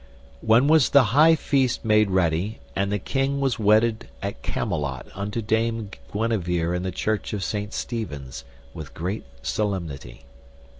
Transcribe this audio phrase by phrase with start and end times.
[0.41, 5.43] Then was the high feast made ready, and the king was wedded at Camelot unto
[5.43, 8.43] Dame Guenever in the church of Saint Stephen's,
[8.73, 10.25] with great solemnity.